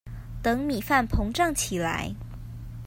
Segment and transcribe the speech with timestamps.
[0.41, 2.15] 等米飯膨脹起來